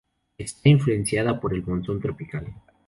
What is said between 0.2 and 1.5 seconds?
Está influenciada